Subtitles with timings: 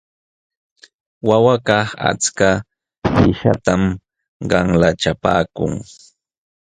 [1.27, 2.49] Wawakaq achka
[3.15, 3.81] qishatam
[4.49, 5.73] qanlachapaakun.